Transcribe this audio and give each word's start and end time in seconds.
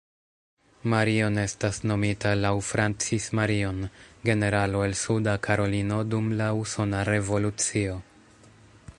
Marion 0.91 1.35
estas 1.41 1.79
nomita 1.91 2.31
laŭ 2.45 2.53
Francis 2.69 3.27
Marion, 3.39 3.83
generalo 4.29 4.81
el 4.85 4.95
Suda 5.01 5.35
Karolino 5.49 5.99
dum 6.15 6.33
la 6.41 6.49
Usona 6.63 7.03
Revolucio. 7.11 7.99